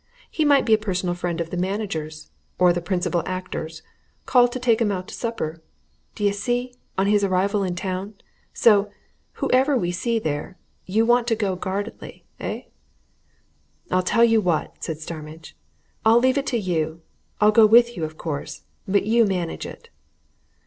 He 0.31 0.43
might 0.45 0.65
be 0.65 0.73
a 0.73 0.79
personal 0.79 1.13
friend 1.13 1.39
of 1.39 1.51
the 1.51 1.57
manager's, 1.57 2.31
or 2.57 2.73
the 2.73 2.81
principal 2.81 3.21
actor's 3.27 3.83
called 4.25 4.51
to 4.53 4.59
take 4.59 4.81
'em 4.81 4.91
out 4.91 5.07
to 5.09 5.13
supper, 5.13 5.61
d'ye 6.15 6.31
see, 6.31 6.73
on 6.97 7.05
his 7.05 7.23
arrival 7.23 7.61
in 7.61 7.75
town. 7.75 8.15
So 8.51 8.89
whoever 9.33 9.77
we 9.77 9.91
see 9.91 10.17
there, 10.17 10.57
you 10.87 11.05
want 11.05 11.27
to 11.27 11.35
go 11.35 11.55
guardedly, 11.55 12.25
eh?" 12.39 12.63
"I'll 13.91 14.01
tell 14.01 14.23
you 14.25 14.41
what," 14.41 14.83
said 14.83 14.97
Starmidge, 14.97 15.55
"I'll 16.03 16.17
leave 16.19 16.39
it 16.39 16.47
to 16.47 16.57
you. 16.57 17.03
I'll 17.39 17.51
go 17.51 17.67
with 17.67 17.95
you, 17.95 18.03
of 18.03 18.17
course, 18.17 18.63
but 18.87 19.05
you 19.05 19.23
manage 19.23 19.67
it." 19.67 19.91